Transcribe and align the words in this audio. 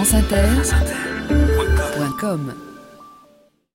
franceinter.com 0.00 2.54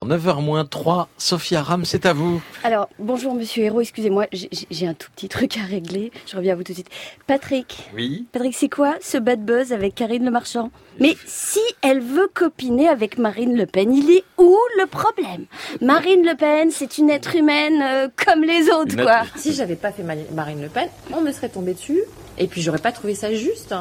9h 0.04 0.70
3, 0.70 1.08
Sophia 1.20 1.62
Ram, 1.62 1.86
c'est 1.86 2.08
à 2.08 2.14
vous. 2.14 2.42
Alors, 2.64 2.90
bonjour 2.98 3.36
Monsieur 3.36 3.64
Hérault, 3.64 3.82
excusez-moi, 3.82 4.26
j'ai- 4.32 4.50
j'ai 4.72 4.88
un 4.88 4.96
tout 4.96 5.10
petit 5.16 5.30
truc 5.30 5.56
à 5.58 5.62
régler. 5.66 6.12
Je 6.26 6.36
reviens 6.36 6.54
à 6.54 6.56
vous 6.56 6.64
tout 6.64 6.72
de 6.72 6.78
suite. 6.78 6.90
Patrick, 7.28 7.90
Oui. 7.94 8.26
Patrick, 8.32 8.56
c'est 8.56 8.70
quoi 8.70 8.96
ce 9.02 9.20
bad 9.20 9.46
buzz 9.46 9.72
avec 9.72 9.94
Karine 9.94 10.26
Le 10.26 10.32
Marchand? 10.32 10.72
Mais 11.00 11.16
si 11.28 11.60
elle 11.84 12.00
veut 12.02 12.30
copiner 12.34 12.88
avec 12.88 13.20
Marine 13.20 13.56
Le 13.56 13.68
Pen, 13.68 13.94
il 13.94 14.10
est 14.10 14.24
où 14.40 14.58
le 14.80 14.88
problème? 14.88 15.46
Marine 15.82 16.24
Le 16.26 16.36
Pen, 16.36 16.72
c'est 16.72 16.98
une 16.98 17.12
être 17.12 17.36
humaine 17.36 17.84
euh, 17.84 18.08
comme 18.26 18.42
les 18.44 18.70
autres, 18.72 18.96
Une 18.98 19.04
quoi. 19.04 19.22
être- 19.26 19.38
Si 19.38 19.54
j'avais 19.54 19.76
pas 19.76 19.92
fait 19.92 20.02
Mari- 20.04 20.26
Marine 20.34 20.62
Le 20.64 20.70
Pen, 20.70 20.90
on 21.16 21.22
me 21.22 21.32
serait 21.32 21.50
tombé 21.50 21.76
dessus. 21.76 22.02
Et 22.38 22.48
puis 22.48 22.62
j'aurais 22.62 22.80
pas 22.80 22.92
trouvé 22.92 23.16
ça 23.16 23.34
juste. 23.34 23.74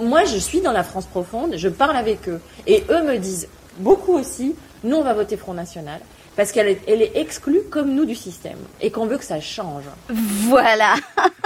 Moi, 0.00 0.24
je 0.24 0.36
suis 0.36 0.60
dans 0.60 0.72
la 0.72 0.84
France 0.84 1.06
profonde, 1.06 1.54
je 1.56 1.68
parle 1.68 1.96
avec 1.96 2.28
eux. 2.28 2.40
Et 2.66 2.84
eux 2.90 3.02
me 3.02 3.18
disent, 3.18 3.48
beaucoup 3.78 4.14
aussi, 4.14 4.54
nous 4.84 4.96
on 4.96 5.02
va 5.02 5.14
voter 5.14 5.36
Front 5.36 5.54
National. 5.54 6.00
Parce 6.38 6.52
qu'elle 6.52 6.68
est, 6.68 7.16
exclue 7.16 7.62
comme 7.68 7.96
nous 7.96 8.04
du 8.04 8.14
système. 8.14 8.58
Et 8.80 8.92
qu'on 8.92 9.06
veut 9.06 9.18
que 9.18 9.24
ça 9.24 9.40
change. 9.40 9.82
Voilà. 10.08 10.94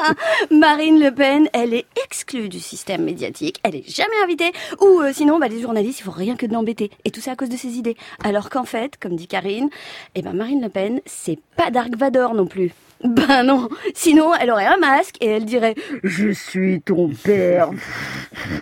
Marine 0.51 1.01
Le 1.01 1.11
Pen, 1.11 1.49
elle 1.55 1.73
est 1.73 1.87
exclue 2.05 2.51
du 2.51 2.61
système 2.61 3.03
médiatique. 3.03 3.59
Elle 3.63 3.77
est 3.77 3.89
jamais 3.89 4.23
invitée. 4.23 4.53
Ou 4.83 5.01
euh, 5.01 5.13
sinon, 5.15 5.39
bah, 5.39 5.49
les 5.49 5.63
journalistes, 5.63 6.01
il 6.01 6.03
faut 6.03 6.11
rien 6.11 6.37
que 6.37 6.45
de 6.45 6.53
l'embêter. 6.53 6.91
Et 7.07 7.11
tout 7.11 7.23
ça 7.23 7.33
à 7.33 7.37
cause 7.37 7.49
de 7.49 7.57
ses 7.57 7.79
idées. 7.79 7.97
Alors 8.23 8.51
qu'en 8.51 8.67
fait, 8.67 8.99
comme 9.01 9.17
dit 9.17 9.29
Karine, 9.29 9.71
eh 10.15 10.21
ben 10.21 10.35
Marine 10.35 10.61
Le 10.61 10.69
Pen, 10.69 11.01
c'est 11.07 11.39
pas 11.57 11.71
Dark 11.71 11.97
Vador 11.97 12.35
non 12.35 12.47
plus. 12.47 12.75
Ben 13.05 13.43
non. 13.43 13.69
Sinon, 13.95 14.33
elle 14.35 14.51
aurait 14.51 14.67
un 14.67 14.77
masque 14.77 15.17
et 15.21 15.27
elle 15.27 15.45
dirait 15.45 15.75
Je 16.05 16.31
suis 16.31 16.81
ton 16.81 17.09
père. 17.09 17.71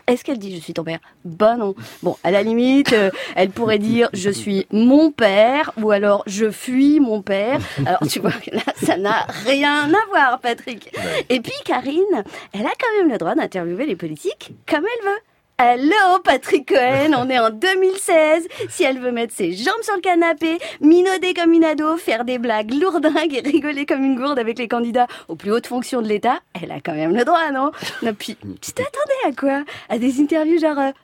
Est-ce 0.07 0.24
qu'elle 0.24 0.38
dit 0.38 0.55
je 0.57 0.60
suis 0.60 0.73
ton 0.73 0.84
père? 0.84 1.01
Ben 1.24 1.59
non. 1.59 1.74
Bon, 2.02 2.16
à 2.24 2.30
la 2.30 2.43
limite, 2.43 2.93
euh, 2.93 3.10
elle 3.37 3.51
pourrait 3.51 3.79
dire 3.79 4.09
je 4.15 4.30
suis 4.30 4.60
mon 4.71 5.11
père 5.11 5.73
ou 5.80 5.91
alors 5.91 6.23
je 6.27 6.51
fuis 6.51 7.01
mon 7.01 7.23
père. 7.23 7.59
Alors 7.87 8.01
tu 8.09 8.21
vois, 8.21 8.33
là, 8.53 8.63
ça 8.77 8.97
n'a 8.97 9.27
rien 9.47 9.93
à 9.93 10.07
voir, 10.09 10.41
Patrick. 10.41 10.93
Et 11.29 11.41
puis 11.41 11.53
Karine, 11.65 12.25
elle 12.53 12.66
a 12.66 12.71
quand 12.71 12.99
même 12.99 13.11
le 13.11 13.19
droit 13.19 13.35
d'interviewer 13.35 13.87
les 13.87 13.97
politiques 13.97 14.53
comme 14.66 14.85
elle 14.85 15.07
veut. 15.07 15.19
Allô, 15.63 16.19
Patrick 16.25 16.71
Cohen, 16.71 17.13
on 17.19 17.29
est 17.29 17.38
en 17.38 17.51
2016. 17.51 18.49
Si 18.71 18.83
elle 18.83 18.99
veut 18.99 19.13
mettre 19.13 19.35
ses 19.35 19.53
jambes 19.53 19.83
sur 19.83 19.95
le 19.95 20.01
canapé, 20.01 20.59
minauder 20.81 21.35
comme 21.35 21.53
une 21.53 21.65
ado, 21.65 21.99
faire 21.99 22.25
des 22.25 22.38
blagues 22.38 22.73
lourdingues 22.73 23.35
et 23.35 23.41
rigoler 23.47 23.85
comme 23.85 24.03
une 24.03 24.16
gourde 24.16 24.38
avec 24.38 24.59
les 24.59 24.69
candidats 24.69 25.07
aux 25.29 25.37
plus 25.37 25.53
hautes 25.53 25.66
fonctions 25.66 26.01
de 26.01 26.09
l'État, 26.09 26.38
elle 26.55 26.73
a 26.73 26.81
quand 26.81 26.95
même 26.95 27.15
le 27.15 27.27
droit, 27.27 27.51
non? 27.53 27.73
Non, 28.03 28.15
puis, 28.15 28.38
tu 28.63 28.73
t'attendais 28.73 29.29
à 29.29 29.33
quoi? 29.33 29.63
À 29.91 29.99
des 29.99 30.23
interviews 30.23 30.59
genre... 30.59 30.95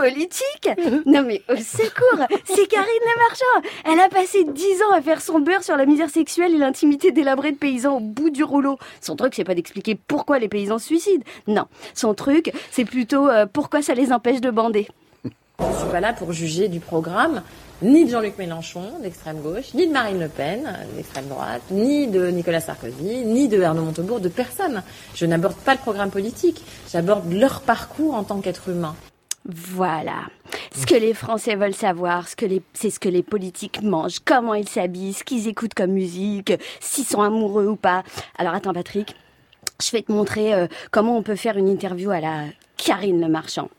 politique 0.00 0.68
Non 1.06 1.22
mais 1.22 1.42
au 1.48 1.56
secours 1.56 2.26
C'est 2.44 2.66
Karine 2.66 2.86
Le 2.86 3.18
Marchand 3.18 3.70
Elle 3.84 4.00
a 4.00 4.08
passé 4.08 4.44
10 4.44 4.82
ans 4.82 4.94
à 4.94 5.02
faire 5.02 5.20
son 5.20 5.40
beurre 5.40 5.62
sur 5.62 5.76
la 5.76 5.86
misère 5.86 6.10
sexuelle 6.10 6.54
et 6.54 6.58
l'intimité 6.58 7.12
délabrée 7.12 7.52
de 7.52 7.56
paysans 7.56 7.96
au 7.96 8.00
bout 8.00 8.30
du 8.30 8.44
rouleau. 8.44 8.78
Son 9.00 9.16
truc, 9.16 9.34
c'est 9.34 9.44
pas 9.44 9.54
d'expliquer 9.54 9.94
pourquoi 9.94 10.38
les 10.38 10.48
paysans 10.48 10.78
se 10.78 10.86
suicident. 10.86 11.24
Non. 11.46 11.66
Son 11.94 12.14
truc, 12.14 12.52
c'est 12.70 12.84
plutôt 12.84 13.28
euh, 13.28 13.46
pourquoi 13.46 13.82
ça 13.82 13.94
les 13.94 14.12
empêche 14.12 14.40
de 14.40 14.50
bander. 14.50 14.88
Je 15.24 15.78
suis 15.78 15.90
pas 15.90 16.00
là 16.00 16.14
pour 16.14 16.32
juger 16.32 16.68
du 16.68 16.80
programme, 16.80 17.42
ni 17.82 18.06
de 18.06 18.10
Jean-Luc 18.10 18.38
Mélenchon, 18.38 18.84
d'extrême 19.02 19.40
gauche, 19.42 19.74
ni 19.74 19.86
de 19.86 19.92
Marine 19.92 20.18
Le 20.18 20.28
Pen, 20.28 20.66
d'extrême 20.96 21.26
droite, 21.26 21.62
ni 21.70 22.06
de 22.08 22.28
Nicolas 22.28 22.60
Sarkozy, 22.60 23.24
ni 23.26 23.48
de 23.48 23.60
Arnaud 23.60 23.82
Montebourg, 23.82 24.20
de 24.20 24.30
personne. 24.30 24.82
Je 25.14 25.26
n'aborde 25.26 25.56
pas 25.56 25.74
le 25.74 25.80
programme 25.80 26.10
politique, 26.10 26.62
j'aborde 26.90 27.30
leur 27.30 27.60
parcours 27.60 28.14
en 28.14 28.24
tant 28.24 28.40
qu'être 28.40 28.70
humain. 28.70 28.94
Voilà. 29.48 30.26
Ce 30.74 30.86
que 30.86 30.94
les 30.94 31.14
Français 31.14 31.56
veulent 31.56 31.74
savoir, 31.74 32.28
ce 32.28 32.36
que 32.36 32.46
les, 32.46 32.62
c'est 32.72 32.90
ce 32.90 33.00
que 33.00 33.08
les 33.08 33.22
politiques 33.22 33.82
mangent, 33.82 34.20
comment 34.24 34.54
ils 34.54 34.68
s'habillent, 34.68 35.14
ce 35.14 35.24
qu'ils 35.24 35.48
écoutent 35.48 35.74
comme 35.74 35.92
musique, 35.92 36.52
s'ils 36.78 37.06
sont 37.06 37.22
amoureux 37.22 37.66
ou 37.66 37.76
pas. 37.76 38.02
Alors 38.36 38.54
attends 38.54 38.74
Patrick, 38.74 39.14
je 39.82 39.90
vais 39.92 40.02
te 40.02 40.12
montrer 40.12 40.54
euh, 40.54 40.66
comment 40.90 41.16
on 41.16 41.22
peut 41.22 41.36
faire 41.36 41.56
une 41.56 41.68
interview 41.68 42.10
à 42.10 42.20
la 42.20 42.44
Karine 42.76 43.20
Le 43.20 43.28
Marchand. 43.28 43.70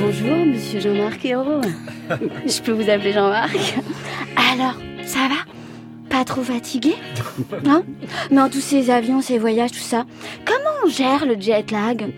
Bonjour, 0.00 0.36
monsieur 0.36 0.80
Jean-Marc 0.80 1.24
Hérault. 1.24 1.60
Je 2.46 2.62
peux 2.62 2.72
vous 2.72 2.88
appeler 2.88 3.12
Jean-Marc 3.12 3.56
Alors, 4.36 4.76
ça 5.04 5.28
va? 5.28 5.57
Pas 6.10 6.24
trop 6.24 6.42
fatigué 6.42 6.94
Hein? 7.66 7.82
Non, 8.30 8.48
tous 8.48 8.60
ces 8.60 8.90
avions, 8.90 9.20
ces 9.20 9.38
voyages, 9.38 9.72
tout 9.72 9.78
ça. 9.78 10.04
Comment 10.44 10.70
on 10.84 10.88
gère 10.88 11.26
le 11.26 11.38
jet 11.40 11.70
lag? 11.70 12.12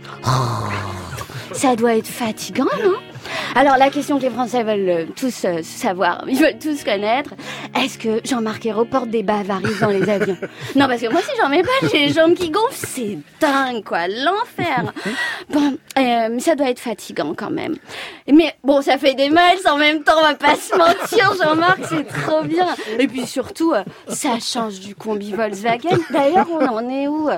Ça 1.52 1.76
doit 1.76 1.96
être 1.96 2.06
fatigant, 2.06 2.64
non? 2.84 2.94
Alors 3.54 3.76
la 3.76 3.90
question 3.90 4.18
que 4.18 4.22
les 4.22 4.30
Français 4.30 4.62
veulent 4.62 4.88
euh, 4.88 5.06
tous 5.16 5.44
euh, 5.44 5.60
savoir, 5.62 6.24
ils 6.28 6.38
veulent 6.38 6.58
tous 6.58 6.84
connaître, 6.84 7.30
est-ce 7.76 7.98
que 7.98 8.20
Jean-Marc 8.24 8.66
Ayrault 8.66 8.84
porte 8.84 9.08
des 9.08 9.22
bavaris 9.22 9.78
dans 9.80 9.88
les 9.88 10.08
avions? 10.08 10.36
Non, 10.76 10.86
parce 10.86 11.00
que 11.00 11.10
moi 11.10 11.20
si 11.20 11.30
j'en 11.40 11.48
mets 11.48 11.62
pas, 11.62 11.88
j'ai 11.90 12.06
les 12.06 12.12
jambes 12.12 12.34
qui 12.34 12.50
gonflent, 12.50 12.72
c'est 12.72 13.18
dingue 13.40 13.82
quoi, 13.84 14.06
l'enfer. 14.08 14.92
Bon, 15.48 15.76
euh, 15.98 16.28
mais 16.30 16.40
ça 16.40 16.54
doit 16.54 16.70
être 16.70 16.78
fatigant 16.78 17.34
quand 17.36 17.50
même. 17.50 17.76
Mais 18.32 18.54
bon, 18.62 18.82
ça 18.82 18.98
fait 18.98 19.14
des 19.14 19.28
miles 19.30 19.66
en 19.68 19.76
même 19.76 20.02
temps, 20.02 20.14
on 20.18 20.22
va 20.22 20.34
pas 20.34 20.54
se 20.54 20.76
mentir, 20.76 21.32
Jean-Marc, 21.42 21.80
c'est 21.88 22.06
trop 22.06 22.42
bien. 22.42 22.68
Et 22.98 23.08
puis 23.08 23.26
surtout, 23.26 23.72
euh, 23.72 23.82
ça 24.08 24.38
change 24.40 24.80
du 24.80 24.94
combi 24.94 25.32
Volkswagen. 25.32 25.98
D'ailleurs, 26.10 26.46
on 26.50 26.66
en 26.66 26.88
est 26.88 27.08
où? 27.08 27.28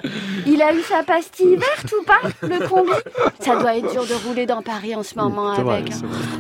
Il 0.47 0.61
a 0.63 0.75
eu 0.75 0.83
sa 0.83 1.03
pastille 1.03 1.57
verte 1.57 1.93
ou 1.99 2.05
pas, 2.05 2.29
le 2.43 2.69
combi? 2.69 2.93
Ça 3.41 3.57
doit 3.57 3.77
être 3.77 3.91
dur 3.93 4.07
de 4.07 4.15
rouler 4.27 4.47
dans 4.47 4.63
Paris 4.63 4.95
en 4.95 5.03
ce 5.03 5.15
moment 5.17 5.55
vrai. 5.81 5.85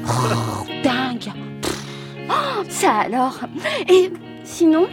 Oh, 0.06 0.66
dingue. 0.82 1.32
Oh, 2.28 2.62
Ça 2.68 2.92
alors. 3.06 3.38
Et 3.88 4.10
sinon, 4.44 4.86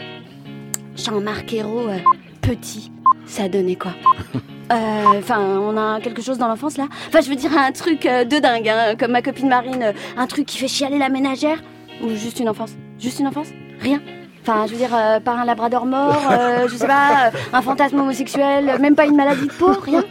Jean-Marc 0.96 1.54
Ayrault, 1.54 1.88
euh, 1.90 1.98
petit, 2.42 2.92
ça 3.26 3.48
donnait 3.50 3.76
quoi? 3.76 3.92
Euh, 4.72 5.18
Enfin, 5.18 5.40
on 5.40 5.76
a 5.78 6.00
quelque 6.00 6.22
chose 6.22 6.38
dans 6.38 6.48
l'enfance 6.48 6.78
là? 6.78 6.86
Enfin, 7.08 7.22
je 7.22 7.30
veux 7.32 7.36
dire 7.36 7.58
un 7.58 7.72
truc 7.72 8.06
euh, 8.06 8.24
de 8.24 8.38
dingue, 8.38 8.70
hein, 8.70 8.96
comme 9.00 9.10
ma 9.14 9.24
copine 9.24 9.50
Marine, 9.50 9.94
un 10.16 10.28
truc 10.28 10.46
qui 10.46 10.60
fait 10.60 10.68
chialer 10.68 11.00
la 11.00 11.10
ménagère? 11.10 11.58
Ou 12.04 12.10
juste 12.10 12.40
une 12.40 12.50
enfance? 12.50 12.74
Juste 13.00 13.18
une 13.20 13.26
enfance? 13.26 13.48
Rien? 13.82 14.00
Enfin, 14.44 14.68
je 14.68 14.74
veux 14.74 14.78
dire, 14.78 14.96
euh, 14.96 15.20
par 15.20 15.40
un 15.40 15.46
labrador 15.46 15.88
mort, 15.88 16.22
euh, 16.32 16.68
je 16.68 16.76
sais 16.76 16.86
pas, 16.86 17.30
euh, 17.30 17.32
un 17.52 17.64
fantasme 17.64 18.00
homosexuel, 18.00 18.78
même 18.80 18.94
pas 18.96 19.06
une 19.08 19.16
maladie 19.16 19.48
de 19.48 19.54
peau, 19.54 19.72
rien? 19.84 20.04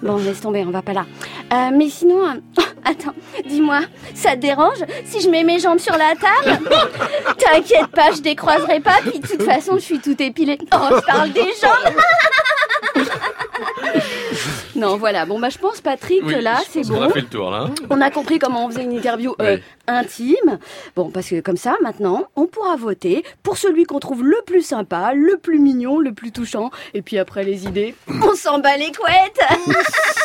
Bon, 0.00 0.16
laisse 0.18 0.40
tomber, 0.40 0.64
on 0.64 0.70
va 0.70 0.82
pas 0.82 0.92
là. 0.92 1.06
Mais 1.72 1.88
sinon, 1.88 2.40
attends, 2.84 3.14
dis-moi, 3.46 3.80
ça 4.14 4.32
te 4.32 4.36
dérange 4.40 4.78
si 5.04 5.20
je 5.20 5.28
mets 5.28 5.44
mes 5.44 5.58
jambes 5.58 5.78
sur 5.78 5.96
la 5.96 6.14
table 6.14 6.58
T'inquiète 7.38 7.88
pas, 7.88 8.12
je 8.12 8.20
décroiserai 8.20 8.80
pas, 8.80 8.98
puis 9.02 9.18
de 9.18 9.26
toute 9.26 9.42
façon, 9.42 9.74
je 9.74 9.80
suis 9.82 9.98
tout 10.00 10.20
épilée. 10.22 10.58
Oh, 10.72 10.76
je 10.90 11.00
parle 11.06 11.32
des 11.32 11.40
jambes 11.60 11.94
Non, 14.76 14.96
voilà, 14.96 15.24
bon, 15.24 15.38
bah 15.38 15.48
je 15.50 15.58
pense, 15.58 15.80
Patrick, 15.80 16.20
Oui, 16.24 16.34
que 16.34 16.40
là, 16.40 16.58
c'est 16.68 16.86
bon. 16.86 17.00
a 17.00 17.08
fait 17.08 17.20
le 17.20 17.26
tour 17.28 17.50
là. 17.50 17.70
On 17.90 18.00
a 18.00 18.10
compris 18.10 18.38
comment 18.40 18.66
on 18.66 18.70
faisait 18.70 18.82
une 18.82 18.92
interview 18.92 19.34
euh, 19.40 19.56
Oui. 19.56 19.62
intime. 19.86 20.58
Bon, 20.96 21.10
parce 21.10 21.28
que 21.28 21.40
comme 21.40 21.56
ça, 21.56 21.76
maintenant, 21.80 22.24
on 22.34 22.46
pourra 22.46 22.74
voter 22.76 23.24
pour 23.44 23.56
celui 23.56 23.84
qu'on 23.84 24.00
trouve 24.00 24.24
le 24.24 24.36
plus 24.44 24.62
sympa, 24.62 25.12
le 25.14 25.36
plus 25.36 25.60
mignon, 25.60 26.00
le 26.00 26.12
plus 26.12 26.32
touchant. 26.32 26.70
Et 26.92 27.02
puis 27.02 27.18
après 27.18 27.44
les 27.44 27.66
idées, 27.66 27.94
on 28.08 28.34
s'en 28.34 28.58
bat 28.58 28.76
les 28.76 28.90
couettes. 28.90 29.40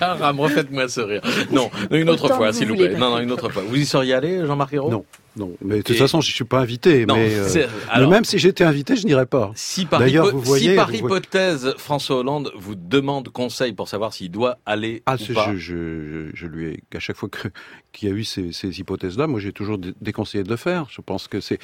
Ram, 0.00 0.40
refaites-moi 0.40 0.88
ce 0.88 1.00
rire. 1.00 1.22
Non, 1.52 1.70
une 1.90 2.08
autre 2.08 2.24
Autant 2.24 2.36
fois, 2.36 2.52
s'il 2.52 2.68
vous 2.68 2.76
plaît. 2.76 2.96
Non, 2.96 3.10
non, 3.10 3.18
une 3.20 3.30
autre 3.32 3.48
fois. 3.48 3.62
Vous 3.66 3.76
y 3.76 3.84
seriez 3.86 4.14
allé, 4.14 4.46
Jean-Marc 4.46 4.72
Ayrault? 4.72 4.90
Non, 4.90 5.04
non. 5.36 5.52
Mais 5.62 5.76
de 5.78 5.82
toute 5.82 5.96
Et- 5.96 5.98
façon, 5.98 6.20
je 6.20 6.30
suis 6.32 6.44
pas 6.44 6.58
invité. 6.60 7.06
Non, 7.06 7.16
mais, 7.16 7.30
euh, 7.34 7.66
mais 7.98 8.06
même 8.06 8.24
si 8.24 8.38
j'étais 8.38 8.64
invité, 8.64 8.96
je 8.96 9.06
n'irais 9.06 9.26
pas. 9.26 9.52
Si 9.54 9.84
par, 9.86 10.00
D'ailleurs, 10.00 10.26
hypo- 10.28 10.36
vous 10.36 10.42
voyez- 10.42 10.70
si 10.70 10.76
par 10.76 10.86
vous 10.86 10.98
voyez- 10.98 11.04
hypothèse, 11.04 11.74
François 11.78 12.16
Hollande 12.16 12.50
vous 12.56 12.74
demande 12.74 13.28
conseil 13.30 13.72
pour 13.72 13.88
savoir 13.88 14.12
s'il 14.12 14.30
doit 14.30 14.58
aller 14.66 15.02
Ah, 15.06 15.16
ou 15.20 15.32
pas. 15.34 15.52
je, 15.52 15.56
je, 15.58 16.30
je 16.34 16.46
lui 16.46 16.66
ai, 16.68 16.82
à 16.96 17.00
chaque 17.00 17.16
fois 17.16 17.28
que- 17.28 17.48
qu'il 17.92 18.08
y 18.08 18.12
a 18.12 18.14
eu 18.14 18.24
ces, 18.24 18.52
ces 18.52 18.78
hypothèses-là, 18.80 19.26
moi 19.26 19.40
j'ai 19.40 19.52
toujours 19.52 19.78
dé- 19.78 19.94
déconseillé 20.00 20.44
de 20.44 20.48
le 20.50 20.56
faire. 20.56 20.86
Je 20.90 21.00
pense 21.00 21.28
que 21.28 21.40
c'est. 21.40 21.58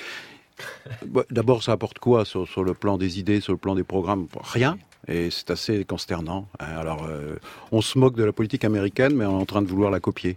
Bon, 1.06 1.25
D'abord, 1.31 1.64
ça 1.64 1.73
apporte 1.73 1.99
quoi 1.99 2.25
sur, 2.25 2.47
sur 2.47 2.62
le 2.62 2.75
plan 2.75 2.97
des 2.97 3.19
idées, 3.19 3.41
sur 3.41 3.53
le 3.53 3.59
plan 3.59 3.75
des 3.75 3.82
programmes? 3.82 4.26
Rien. 4.41 4.79
Et 5.09 5.31
c'est 5.31 5.51
assez 5.51 5.85
consternant. 5.85 6.47
hein. 6.61 6.67
Alors, 6.79 7.05
euh, 7.09 7.37
on 7.73 7.81
se 7.83 7.99
moque 7.99 8.17
de 8.17 8.25
la 8.25 8.33
politique 8.33 8.65
américaine, 8.65 9.15
mais 9.15 9.25
on 9.27 9.39
est 9.39 9.43
en 9.43 9.47
train 9.47 9.62
de 9.62 9.69
vouloir 9.69 9.91
la 9.91 10.01
copier. 10.01 10.37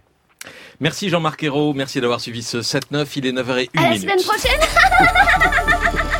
Merci 0.80 1.08
Jean-Marc 1.08 1.42
Ayrault, 1.42 1.74
merci 1.74 2.00
d'avoir 2.00 2.20
suivi 2.20 2.42
ce 2.42 2.58
7-9, 2.58 3.06
il 3.16 3.26
est 3.26 3.32
9h01 3.32 3.68
À 3.76 3.90
la 3.90 3.98
semaine 3.98 4.22
prochaine. 4.22 4.60